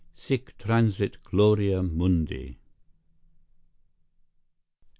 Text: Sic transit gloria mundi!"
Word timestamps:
Sic 0.15 0.57
transit 0.57 1.23
gloria 1.23 1.83
mundi!" 1.83 2.57